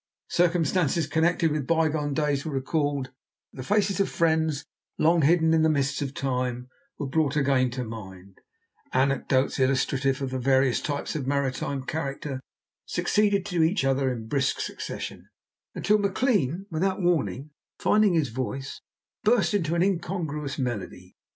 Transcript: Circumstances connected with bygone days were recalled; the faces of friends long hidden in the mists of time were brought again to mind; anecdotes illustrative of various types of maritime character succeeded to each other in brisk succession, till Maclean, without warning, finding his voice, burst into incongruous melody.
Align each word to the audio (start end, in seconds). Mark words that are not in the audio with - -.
Circumstances 0.31 1.05
connected 1.05 1.51
with 1.51 1.67
bygone 1.67 2.15
days 2.15 2.43
were 2.43 2.53
recalled; 2.53 3.11
the 3.53 3.61
faces 3.61 3.99
of 3.99 4.09
friends 4.09 4.65
long 4.97 5.21
hidden 5.21 5.53
in 5.53 5.61
the 5.61 5.69
mists 5.69 6.01
of 6.01 6.15
time 6.15 6.69
were 6.97 7.05
brought 7.05 7.35
again 7.35 7.69
to 7.69 7.83
mind; 7.83 8.41
anecdotes 8.93 9.59
illustrative 9.59 10.19
of 10.23 10.31
various 10.41 10.81
types 10.81 11.13
of 11.15 11.27
maritime 11.27 11.83
character 11.83 12.41
succeeded 12.87 13.45
to 13.45 13.61
each 13.61 13.85
other 13.85 14.11
in 14.11 14.25
brisk 14.25 14.59
succession, 14.59 15.29
till 15.83 15.99
Maclean, 15.99 16.65
without 16.71 16.99
warning, 16.99 17.51
finding 17.77 18.15
his 18.15 18.29
voice, 18.29 18.81
burst 19.23 19.53
into 19.53 19.75
incongruous 19.75 20.57
melody. 20.57 21.15